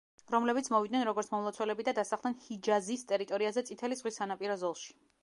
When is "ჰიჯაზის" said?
2.49-3.07